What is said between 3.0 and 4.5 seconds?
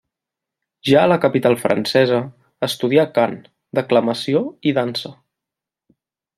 cant, declamació